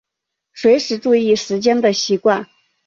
[0.55, 2.47] 随时注意时间的习惯